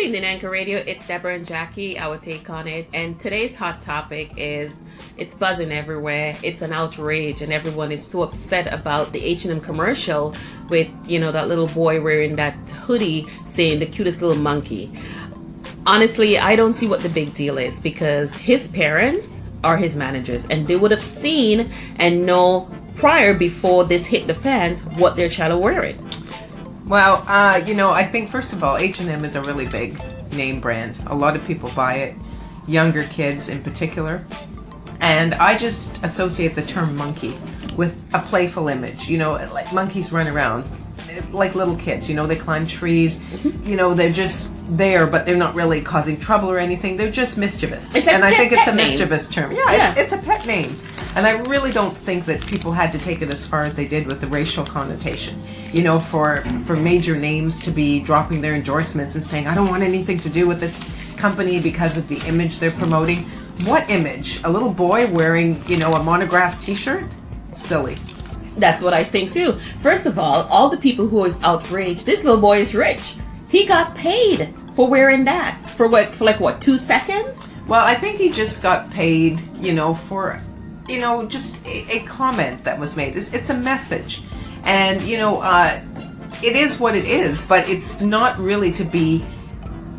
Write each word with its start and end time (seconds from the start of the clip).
Good 0.00 0.06
evening, 0.06 0.24
Anchor 0.24 0.48
Radio. 0.48 0.78
It's 0.78 1.06
Deborah 1.06 1.34
and 1.34 1.46
Jackie. 1.46 1.98
Our 1.98 2.16
take 2.16 2.48
on 2.48 2.66
it. 2.66 2.88
And 2.94 3.20
today's 3.20 3.54
hot 3.54 3.82
topic 3.82 4.32
is 4.38 4.82
it's 5.18 5.34
buzzing 5.34 5.70
everywhere. 5.70 6.38
It's 6.42 6.62
an 6.62 6.72
outrage, 6.72 7.42
and 7.42 7.52
everyone 7.52 7.92
is 7.92 8.02
so 8.02 8.22
upset 8.22 8.72
about 8.72 9.12
the 9.12 9.22
H&M 9.22 9.60
commercial 9.60 10.34
with 10.70 10.88
you 11.06 11.18
know 11.18 11.30
that 11.32 11.48
little 11.48 11.66
boy 11.66 12.00
wearing 12.00 12.36
that 12.36 12.54
hoodie 12.70 13.26
saying 13.44 13.80
the 13.80 13.84
cutest 13.84 14.22
little 14.22 14.42
monkey. 14.42 14.90
Honestly, 15.86 16.38
I 16.38 16.56
don't 16.56 16.72
see 16.72 16.88
what 16.88 17.02
the 17.02 17.10
big 17.10 17.34
deal 17.34 17.58
is 17.58 17.78
because 17.78 18.34
his 18.34 18.68
parents 18.68 19.44
are 19.62 19.76
his 19.76 19.98
managers, 19.98 20.46
and 20.46 20.66
they 20.66 20.76
would 20.76 20.92
have 20.92 21.02
seen 21.02 21.70
and 21.96 22.24
know 22.24 22.70
prior 22.94 23.34
before 23.34 23.84
this 23.84 24.06
hit 24.06 24.26
the 24.26 24.34
fans 24.34 24.86
what 24.96 25.16
their 25.16 25.28
child 25.28 25.52
are 25.52 25.58
wearing. 25.58 26.09
Well, 26.90 27.24
uh, 27.28 27.62
you 27.64 27.74
know, 27.74 27.92
I 27.92 28.02
think 28.02 28.28
first 28.30 28.52
of 28.52 28.64
all, 28.64 28.76
H&M 28.76 29.24
is 29.24 29.36
a 29.36 29.42
really 29.42 29.68
big 29.68 29.96
name 30.32 30.60
brand. 30.60 31.00
A 31.06 31.14
lot 31.14 31.36
of 31.36 31.46
people 31.46 31.70
buy 31.76 31.94
it, 31.98 32.16
younger 32.66 33.04
kids 33.04 33.48
in 33.48 33.62
particular. 33.62 34.26
And 35.00 35.34
I 35.34 35.56
just 35.56 36.02
associate 36.04 36.56
the 36.56 36.62
term 36.62 36.96
monkey 36.96 37.38
with 37.76 37.96
a 38.12 38.18
playful 38.18 38.66
image. 38.66 39.08
You 39.08 39.18
know, 39.18 39.34
like 39.52 39.72
monkeys 39.72 40.10
run 40.10 40.26
around 40.26 40.64
like 41.30 41.54
little 41.54 41.76
kids, 41.76 42.08
you 42.08 42.16
know, 42.16 42.26
they 42.26 42.34
climb 42.34 42.66
trees. 42.66 43.20
Mm-hmm. 43.20 43.68
You 43.68 43.76
know, 43.76 43.94
they're 43.94 44.10
just 44.10 44.56
there, 44.76 45.06
but 45.06 45.26
they're 45.26 45.36
not 45.36 45.54
really 45.54 45.80
causing 45.80 46.18
trouble 46.18 46.50
or 46.50 46.58
anything. 46.58 46.96
They're 46.96 47.10
just 47.10 47.38
mischievous. 47.38 47.94
and 48.08 48.24
I 48.24 48.34
think 48.36 48.52
it's 48.52 48.66
a 48.66 48.74
mischievous 48.74 49.28
term. 49.28 49.52
Yeah, 49.52 49.58
yeah. 49.70 49.90
It's, 49.90 49.98
it's 49.98 50.12
a 50.12 50.18
pet 50.18 50.44
name. 50.44 50.76
And 51.14 51.26
I 51.26 51.40
really 51.42 51.72
don't 51.72 51.94
think 51.94 52.24
that 52.26 52.44
people 52.46 52.72
had 52.72 52.90
to 52.92 52.98
take 52.98 53.22
it 53.22 53.32
as 53.32 53.46
far 53.46 53.62
as 53.62 53.76
they 53.76 53.86
did 53.86 54.06
with 54.06 54.20
the 54.20 54.26
racial 54.26 54.64
connotation. 54.64 55.40
You 55.72 55.82
know, 55.82 55.98
for 55.98 56.42
for 56.66 56.76
major 56.76 57.16
names 57.16 57.60
to 57.60 57.70
be 57.70 58.00
dropping 58.00 58.40
their 58.40 58.54
endorsements 58.54 59.14
and 59.14 59.24
saying, 59.24 59.46
I 59.46 59.54
don't 59.54 59.68
want 59.68 59.82
anything 59.82 60.18
to 60.20 60.28
do 60.28 60.48
with 60.48 60.60
this 60.60 61.16
company 61.16 61.60
because 61.60 61.96
of 61.96 62.08
the 62.08 62.18
image 62.26 62.58
they're 62.58 62.70
promoting. 62.72 63.18
What 63.66 63.88
image? 63.90 64.42
A 64.42 64.50
little 64.50 64.72
boy 64.72 65.06
wearing, 65.12 65.62
you 65.66 65.76
know, 65.76 65.92
a 65.92 66.02
monographed 66.02 66.62
t-shirt? 66.62 67.04
Silly. 67.52 67.96
That's 68.56 68.82
what 68.82 68.94
I 68.94 69.04
think 69.04 69.32
too. 69.32 69.52
First 69.80 70.06
of 70.06 70.18
all, 70.18 70.46
all 70.48 70.68
the 70.68 70.76
people 70.76 71.06
who 71.06 71.24
is 71.24 71.42
outraged, 71.42 72.06
this 72.06 72.24
little 72.24 72.40
boy 72.40 72.58
is 72.58 72.74
rich. 72.74 73.16
He 73.48 73.66
got 73.66 73.94
paid 73.94 74.54
for 74.72 74.88
wearing 74.88 75.24
that. 75.24 75.62
For 75.76 75.88
what 75.88 76.06
for 76.08 76.24
like 76.24 76.40
what, 76.40 76.60
two 76.60 76.78
seconds? 76.78 77.48
Well, 77.66 77.84
I 77.84 77.94
think 77.94 78.18
he 78.18 78.30
just 78.30 78.62
got 78.62 78.90
paid, 78.90 79.40
you 79.60 79.72
know, 79.72 79.94
for 79.94 80.42
you 80.88 81.00
know, 81.00 81.24
just 81.26 81.64
a, 81.66 81.98
a 81.98 82.00
comment 82.00 82.64
that 82.64 82.78
was 82.78 82.96
made. 82.96 83.16
It's, 83.16 83.32
it's, 83.32 83.50
a 83.50 83.56
message. 83.56 84.22
And, 84.64 85.02
you 85.02 85.18
know, 85.18 85.40
uh, 85.40 85.80
it 86.42 86.56
is 86.56 86.80
what 86.80 86.94
it 86.94 87.04
is, 87.04 87.44
but 87.46 87.68
it's 87.68 88.02
not 88.02 88.38
really 88.38 88.72
to 88.72 88.84
be 88.84 89.24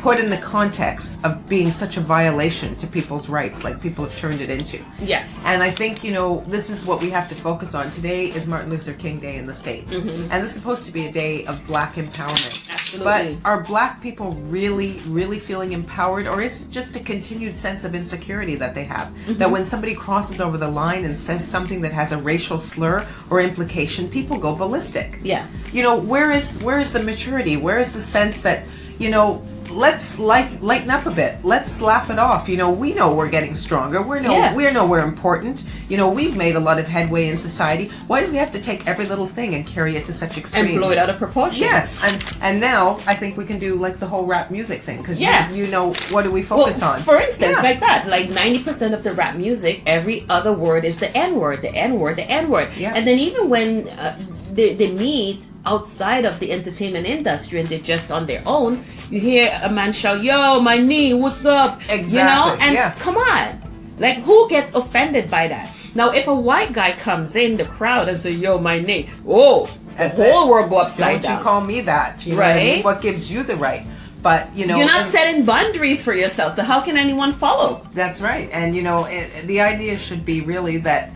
put 0.00 0.18
in 0.18 0.30
the 0.30 0.38
context 0.38 1.22
of 1.26 1.46
being 1.46 1.70
such 1.70 1.98
a 1.98 2.00
violation 2.00 2.74
to 2.76 2.86
people's 2.86 3.28
rights 3.28 3.64
like 3.64 3.80
people 3.82 4.02
have 4.02 4.16
turned 4.16 4.40
it 4.40 4.48
into. 4.48 4.82
Yeah. 4.98 5.26
And 5.44 5.62
I 5.62 5.70
think, 5.70 6.02
you 6.02 6.12
know, 6.12 6.42
this 6.46 6.70
is 6.70 6.86
what 6.86 7.02
we 7.02 7.10
have 7.10 7.28
to 7.28 7.34
focus 7.34 7.74
on. 7.74 7.90
Today 7.90 8.26
is 8.26 8.46
Martin 8.46 8.70
Luther 8.70 8.94
King 8.94 9.20
Day 9.20 9.36
in 9.36 9.46
the 9.46 9.52
States. 9.52 9.94
Mm-hmm. 9.96 10.32
And 10.32 10.42
this 10.42 10.52
is 10.52 10.56
supposed 10.56 10.86
to 10.86 10.92
be 10.92 11.06
a 11.06 11.12
day 11.12 11.44
of 11.44 11.64
black 11.66 11.96
empowerment. 11.96 12.66
Absolutely. 12.94 13.38
But 13.42 13.48
are 13.48 13.62
black 13.62 14.02
people 14.02 14.32
really, 14.32 15.00
really 15.06 15.38
feeling 15.38 15.72
empowered 15.72 16.26
or 16.26 16.42
is 16.42 16.66
it 16.66 16.70
just 16.70 16.96
a 16.96 17.00
continued 17.00 17.54
sense 17.54 17.84
of 17.84 17.94
insecurity 17.94 18.56
that 18.56 18.74
they 18.74 18.84
have? 18.84 19.08
Mm-hmm. 19.08 19.34
That 19.34 19.50
when 19.50 19.64
somebody 19.64 19.94
crosses 19.94 20.40
over 20.40 20.58
the 20.58 20.68
line 20.68 21.04
and 21.04 21.16
says 21.16 21.46
something 21.46 21.80
that 21.82 21.92
has 21.92 22.12
a 22.12 22.18
racial 22.18 22.58
slur 22.58 23.06
or 23.30 23.40
implication, 23.40 24.08
people 24.08 24.38
go 24.38 24.56
ballistic. 24.56 25.18
Yeah. 25.22 25.46
You 25.72 25.82
know, 25.82 25.96
where 25.96 26.30
is 26.30 26.62
where 26.62 26.80
is 26.80 26.92
the 26.92 27.02
maturity? 27.02 27.56
Where 27.56 27.78
is 27.78 27.92
the 27.92 28.02
sense 28.02 28.42
that, 28.42 28.64
you 28.98 29.10
know, 29.10 29.44
let's 29.70 30.18
light, 30.18 30.62
lighten 30.62 30.90
up 30.90 31.06
a 31.06 31.10
bit. 31.10 31.44
Let's 31.44 31.80
laugh 31.80 32.10
it 32.10 32.18
off. 32.18 32.48
You 32.48 32.56
know, 32.56 32.70
we 32.70 32.94
know 32.94 33.14
we're 33.14 33.30
getting 33.30 33.54
stronger. 33.54 34.02
We 34.02 34.20
know 34.20 34.32
yeah. 34.32 34.54
we're 34.54 35.04
important. 35.04 35.64
You 35.88 35.96
know, 35.96 36.08
we've 36.08 36.36
made 36.36 36.56
a 36.56 36.60
lot 36.60 36.78
of 36.78 36.86
headway 36.86 37.28
in 37.28 37.36
society. 37.36 37.90
Why 38.06 38.24
do 38.24 38.30
we 38.30 38.38
have 38.38 38.50
to 38.52 38.60
take 38.60 38.86
every 38.86 39.06
little 39.06 39.26
thing 39.26 39.54
and 39.54 39.66
carry 39.66 39.96
it 39.96 40.04
to 40.06 40.12
such 40.12 40.38
extremes? 40.38 40.70
And 40.70 40.78
blow 40.78 40.90
it 40.90 40.98
out 40.98 41.10
of 41.10 41.18
proportion. 41.18 41.60
Yes, 41.60 42.02
and 42.04 42.24
and 42.42 42.60
now 42.60 43.00
I 43.06 43.14
think 43.14 43.36
we 43.36 43.44
can 43.44 43.58
do 43.58 43.76
like 43.76 43.98
the 43.98 44.06
whole 44.06 44.24
rap 44.24 44.50
music 44.50 44.82
thing 44.82 44.98
because 44.98 45.20
yeah. 45.20 45.50
you, 45.50 45.64
you 45.64 45.70
know 45.70 45.92
what 46.10 46.22
do 46.22 46.30
we 46.30 46.42
focus 46.42 46.80
well, 46.80 46.94
on? 46.94 47.00
For 47.00 47.16
instance, 47.16 47.56
yeah. 47.56 47.62
like 47.62 47.80
that, 47.80 48.08
like 48.08 48.30
ninety 48.30 48.62
percent 48.62 48.94
of 48.94 49.02
the 49.02 49.12
rap 49.12 49.36
music, 49.36 49.82
every 49.86 50.24
other 50.28 50.52
word 50.52 50.84
is 50.84 50.98
the 50.98 51.14
N 51.16 51.36
word, 51.36 51.62
the 51.62 51.74
N 51.74 51.98
word, 51.98 52.16
the 52.16 52.28
N 52.30 52.48
word. 52.48 52.72
Yeah. 52.76 52.92
And 52.94 53.06
then 53.06 53.18
even 53.18 53.48
when 53.48 53.88
uh, 53.88 54.16
they, 54.54 54.74
they 54.74 54.90
meet 54.90 55.46
outside 55.66 56.24
of 56.24 56.38
the 56.40 56.52
entertainment 56.52 57.06
industry 57.06 57.60
and 57.60 57.68
they're 57.68 57.78
just 57.78 58.10
on 58.10 58.26
their 58.26 58.42
own, 58.46 58.84
you 59.10 59.20
hear 59.20 59.58
a 59.62 59.70
man 59.70 59.92
shout, 59.92 60.22
"Yo, 60.22 60.60
my 60.60 60.78
knee, 60.78 61.14
what's 61.14 61.44
up?" 61.44 61.80
Exactly. 61.88 62.18
You 62.18 62.24
know, 62.24 62.56
and 62.60 62.74
yeah. 62.74 62.94
come 62.94 63.16
on, 63.16 63.60
like 63.98 64.18
who 64.18 64.48
gets 64.48 64.74
offended 64.74 65.30
by 65.30 65.48
that? 65.48 65.74
Now, 65.94 66.10
if 66.10 66.28
a 66.28 66.34
white 66.34 66.72
guy 66.72 66.92
comes 66.92 67.34
in 67.34 67.56
the 67.56 67.64
crowd 67.64 68.08
and 68.08 68.20
say, 68.20 68.30
"Yo, 68.30 68.58
my 68.58 68.78
knee," 68.78 69.08
oh, 69.26 69.68
That's 69.96 70.18
the 70.18 70.30
whole 70.30 70.46
it. 70.46 70.50
world 70.50 70.70
go 70.70 70.78
upside 70.78 71.22
Don't 71.22 71.22
down. 71.22 71.38
you 71.38 71.44
call 71.44 71.60
me 71.60 71.80
that? 71.82 72.24
You 72.26 72.34
know 72.34 72.40
right? 72.40 72.54
What, 72.54 72.60
I 72.60 72.64
mean? 72.64 72.82
what 72.84 73.02
gives 73.02 73.30
you 73.30 73.42
the 73.42 73.56
right? 73.56 73.86
But 74.22 74.54
you 74.54 74.66
know, 74.66 74.76
you're 74.76 74.86
not 74.86 75.06
setting 75.06 75.44
boundaries 75.44 76.04
for 76.04 76.14
yourself. 76.14 76.54
So 76.54 76.62
how 76.62 76.80
can 76.80 76.96
anyone 76.96 77.32
follow? 77.32 77.86
That's 77.94 78.20
right. 78.20 78.48
And 78.52 78.76
you 78.76 78.82
know, 78.82 79.06
it, 79.06 79.46
the 79.46 79.60
idea 79.62 79.96
should 79.98 80.24
be 80.24 80.42
really 80.42 80.76
that 80.78 81.10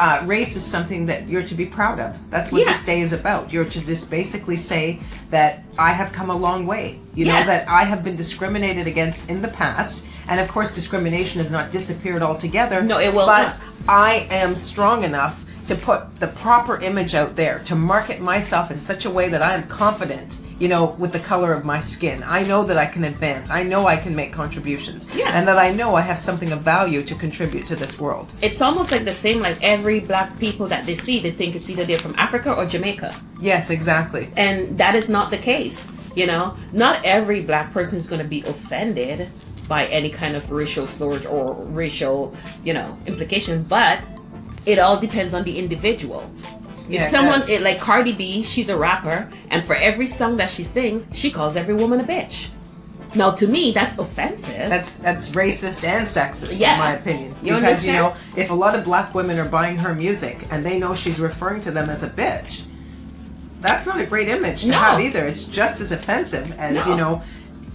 uh, 0.00 0.22
race 0.24 0.56
is 0.56 0.64
something 0.64 1.06
that 1.06 1.28
you're 1.28 1.44
to 1.44 1.54
be 1.54 1.66
proud 1.66 2.00
of. 2.00 2.18
That's 2.30 2.50
what 2.50 2.62
yeah. 2.62 2.72
this 2.72 2.84
day 2.84 3.00
is 3.00 3.12
about. 3.12 3.52
You're 3.52 3.64
to 3.64 3.84
just 3.84 4.10
basically 4.10 4.56
say 4.56 5.00
that 5.30 5.64
I 5.78 5.92
have 5.92 6.12
come 6.12 6.30
a 6.30 6.36
long 6.36 6.66
way. 6.66 7.00
You 7.14 7.26
yes. 7.26 7.46
know, 7.46 7.52
that 7.52 7.68
I 7.68 7.84
have 7.84 8.02
been 8.02 8.16
discriminated 8.16 8.86
against 8.86 9.28
in 9.28 9.40
the 9.40 9.48
past. 9.48 10.06
And 10.28 10.40
of 10.40 10.48
course, 10.48 10.74
discrimination 10.74 11.40
has 11.40 11.52
not 11.52 11.70
disappeared 11.70 12.22
altogether. 12.22 12.82
No, 12.82 12.98
it 12.98 13.14
will 13.14 13.26
But 13.26 13.42
not. 13.42 13.56
I 13.88 14.26
am 14.30 14.54
strong 14.54 15.04
enough 15.04 15.44
to 15.68 15.74
put 15.74 16.16
the 16.16 16.26
proper 16.26 16.80
image 16.80 17.14
out 17.14 17.36
there, 17.36 17.60
to 17.60 17.74
market 17.74 18.20
myself 18.20 18.70
in 18.70 18.80
such 18.80 19.04
a 19.04 19.10
way 19.10 19.28
that 19.28 19.42
I 19.42 19.54
am 19.54 19.64
confident 19.64 20.40
you 20.58 20.68
know, 20.68 20.86
with 20.98 21.12
the 21.12 21.18
color 21.18 21.52
of 21.52 21.64
my 21.64 21.80
skin. 21.80 22.22
I 22.24 22.42
know 22.44 22.64
that 22.64 22.78
I 22.78 22.86
can 22.86 23.04
advance. 23.04 23.50
I 23.50 23.62
know 23.62 23.86
I 23.86 23.96
can 23.96 24.14
make 24.14 24.32
contributions. 24.32 25.14
Yeah. 25.14 25.30
And 25.32 25.46
that 25.48 25.58
I 25.58 25.72
know 25.72 25.94
I 25.94 26.02
have 26.02 26.18
something 26.18 26.52
of 26.52 26.60
value 26.62 27.02
to 27.04 27.14
contribute 27.14 27.66
to 27.68 27.76
this 27.76 28.00
world. 28.00 28.30
It's 28.42 28.62
almost 28.62 28.92
like 28.92 29.04
the 29.04 29.12
same 29.12 29.40
like 29.40 29.58
every 29.62 30.00
black 30.00 30.38
people 30.38 30.66
that 30.68 30.86
they 30.86 30.94
see, 30.94 31.18
they 31.20 31.30
think 31.30 31.56
it's 31.56 31.68
either 31.70 31.84
they're 31.84 31.98
from 31.98 32.14
Africa 32.16 32.52
or 32.52 32.66
Jamaica. 32.66 33.14
Yes, 33.40 33.70
exactly. 33.70 34.28
And 34.36 34.78
that 34.78 34.94
is 34.94 35.08
not 35.08 35.30
the 35.30 35.38
case. 35.38 35.90
You 36.14 36.26
know, 36.26 36.56
not 36.72 37.04
every 37.04 37.42
black 37.42 37.72
person 37.72 37.98
is 37.98 38.06
going 38.06 38.22
to 38.22 38.28
be 38.28 38.42
offended 38.42 39.28
by 39.66 39.86
any 39.86 40.10
kind 40.10 40.36
of 40.36 40.50
racial 40.52 40.86
slur 40.86 41.26
or 41.26 41.54
racial, 41.64 42.36
you 42.62 42.74
know, 42.74 42.96
implication, 43.06 43.64
but 43.64 44.00
it 44.66 44.78
all 44.78 44.98
depends 44.98 45.34
on 45.34 45.42
the 45.42 45.58
individual. 45.58 46.30
If 46.84 46.90
yeah, 46.90 47.08
someone 47.08 47.40
it, 47.48 47.62
like 47.62 47.80
Cardi 47.80 48.12
B, 48.12 48.42
she's 48.42 48.68
a 48.68 48.76
rapper, 48.76 49.30
and 49.50 49.64
for 49.64 49.74
every 49.74 50.06
song 50.06 50.36
that 50.36 50.50
she 50.50 50.64
sings, 50.64 51.06
she 51.12 51.30
calls 51.30 51.56
every 51.56 51.74
woman 51.74 51.98
a 52.00 52.04
bitch. 52.04 52.50
Now, 53.14 53.30
to 53.30 53.46
me, 53.46 53.72
that's 53.72 53.96
offensive. 53.98 54.68
That's 54.68 54.96
that's 54.96 55.30
racist 55.30 55.84
and 55.84 56.06
sexist, 56.06 56.60
yeah. 56.60 56.74
in 56.74 56.78
my 56.80 56.92
opinion. 56.92 57.36
You 57.42 57.54
because 57.54 57.86
understand? 57.86 57.86
you 57.86 57.92
know, 58.02 58.16
if 58.36 58.50
a 58.50 58.54
lot 58.54 58.74
of 58.74 58.84
black 58.84 59.14
women 59.14 59.38
are 59.38 59.48
buying 59.48 59.78
her 59.78 59.94
music 59.94 60.46
and 60.50 60.66
they 60.66 60.78
know 60.78 60.94
she's 60.94 61.20
referring 61.20 61.60
to 61.62 61.70
them 61.70 61.88
as 61.88 62.02
a 62.02 62.10
bitch, 62.10 62.64
that's 63.60 63.86
not 63.86 64.00
a 64.00 64.06
great 64.06 64.28
image 64.28 64.62
to 64.62 64.68
no. 64.68 64.78
have 64.78 65.00
either. 65.00 65.26
It's 65.26 65.44
just 65.44 65.80
as 65.80 65.92
offensive 65.92 66.52
as 66.58 66.84
no. 66.84 66.90
you 66.90 66.96
know. 66.96 67.22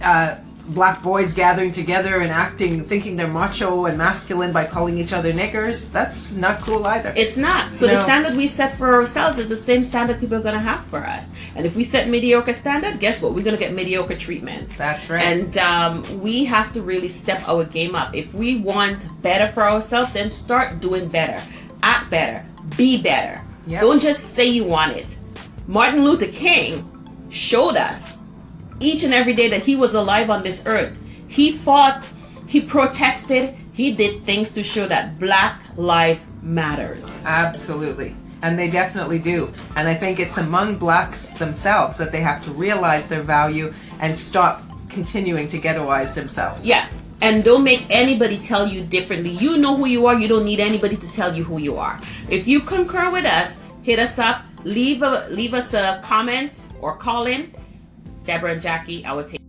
Uh, 0.02 0.36
black 0.68 1.02
boys 1.02 1.32
gathering 1.32 1.72
together 1.72 2.20
and 2.20 2.30
acting, 2.30 2.82
thinking 2.82 3.16
they're 3.16 3.28
macho 3.28 3.86
and 3.86 3.98
masculine 3.98 4.52
by 4.52 4.64
calling 4.64 4.98
each 4.98 5.12
other 5.12 5.32
niggers, 5.32 5.90
that's 5.90 6.36
not 6.36 6.60
cool 6.60 6.86
either. 6.86 7.12
It's 7.16 7.36
not. 7.36 7.72
So 7.72 7.86
no. 7.86 7.94
the 7.94 8.02
standard 8.02 8.36
we 8.36 8.46
set 8.46 8.76
for 8.76 8.94
ourselves 8.94 9.38
is 9.38 9.48
the 9.48 9.56
same 9.56 9.82
standard 9.84 10.20
people 10.20 10.36
are 10.36 10.42
going 10.42 10.54
to 10.54 10.60
have 10.60 10.84
for 10.86 11.04
us. 11.04 11.30
And 11.54 11.66
if 11.66 11.74
we 11.74 11.84
set 11.84 12.08
mediocre 12.08 12.54
standard, 12.54 13.00
guess 13.00 13.20
what? 13.20 13.32
We're 13.32 13.44
going 13.44 13.56
to 13.56 13.60
get 13.60 13.74
mediocre 13.74 14.16
treatment. 14.16 14.70
That's 14.70 15.10
right. 15.10 15.22
And 15.22 15.58
um, 15.58 16.20
we 16.20 16.44
have 16.44 16.72
to 16.74 16.82
really 16.82 17.08
step 17.08 17.46
our 17.48 17.64
game 17.64 17.94
up. 17.94 18.14
If 18.14 18.34
we 18.34 18.58
want 18.58 19.08
better 19.22 19.50
for 19.52 19.68
ourselves, 19.68 20.12
then 20.12 20.30
start 20.30 20.80
doing 20.80 21.08
better. 21.08 21.42
Act 21.82 22.10
better. 22.10 22.46
Be 22.76 23.00
better. 23.00 23.42
Yep. 23.66 23.80
Don't 23.80 24.00
just 24.00 24.34
say 24.34 24.46
you 24.46 24.64
want 24.64 24.96
it. 24.96 25.18
Martin 25.66 26.04
Luther 26.04 26.26
King 26.26 26.86
showed 27.30 27.76
us 27.76 28.19
each 28.80 29.04
and 29.04 29.14
every 29.14 29.34
day 29.34 29.48
that 29.48 29.62
he 29.62 29.76
was 29.76 29.94
alive 29.94 30.30
on 30.30 30.42
this 30.42 30.64
earth. 30.66 30.98
He 31.28 31.52
fought, 31.52 32.08
he 32.46 32.60
protested, 32.60 33.54
he 33.74 33.94
did 33.94 34.24
things 34.24 34.52
to 34.54 34.62
show 34.62 34.86
that 34.88 35.18
black 35.18 35.62
life 35.76 36.26
matters. 36.42 37.24
Absolutely. 37.26 38.16
And 38.42 38.58
they 38.58 38.70
definitely 38.70 39.18
do. 39.18 39.52
And 39.76 39.86
I 39.86 39.94
think 39.94 40.18
it's 40.18 40.38
among 40.38 40.76
blacks 40.76 41.28
themselves 41.30 41.98
that 41.98 42.10
they 42.10 42.20
have 42.20 42.42
to 42.44 42.50
realize 42.50 43.08
their 43.08 43.22
value 43.22 43.72
and 44.00 44.16
stop 44.16 44.62
continuing 44.88 45.46
to 45.48 45.58
ghettoize 45.58 46.14
themselves. 46.14 46.66
Yeah. 46.66 46.88
And 47.22 47.44
don't 47.44 47.62
make 47.62 47.86
anybody 47.90 48.38
tell 48.38 48.66
you 48.66 48.82
differently. 48.82 49.30
You 49.30 49.58
know 49.58 49.76
who 49.76 49.86
you 49.86 50.06
are. 50.06 50.18
You 50.18 50.26
don't 50.26 50.46
need 50.46 50.58
anybody 50.58 50.96
to 50.96 51.12
tell 51.12 51.36
you 51.36 51.44
who 51.44 51.58
you 51.58 51.76
are. 51.76 52.00
If 52.30 52.48
you 52.48 52.60
concur 52.60 53.10
with 53.10 53.26
us, 53.26 53.62
hit 53.82 53.98
us 53.98 54.18
up, 54.18 54.42
leave 54.64 55.02
a 55.02 55.26
leave 55.30 55.54
us 55.54 55.74
a 55.74 56.00
comment 56.02 56.66
or 56.80 56.96
call 56.96 57.26
in 57.26 57.54
Deborah 58.24 58.52
and 58.52 58.62
Jackie, 58.62 59.04
I 59.04 59.12
would 59.12 59.28
take 59.28 59.39